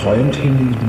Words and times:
geträumt 0.00 0.36
hin. 0.36 0.79